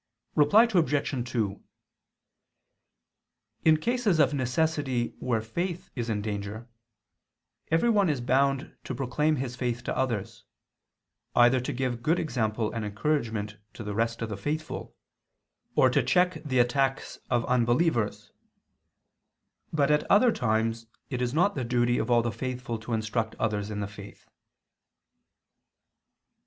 [0.33, 1.29] Reply Obj.
[1.31, 1.61] 2:
[3.65, 6.67] In cases of necessity where faith is in danger,
[7.69, 10.43] every one is bound to proclaim his faith to others,
[11.35, 14.95] either to give good example and encouragement to the rest of the faithful,
[15.75, 18.31] or to check the attacks of unbelievers:
[19.71, 23.35] but at other times it is not the duty of all the faithful to instruct
[23.35, 24.27] others in the faith.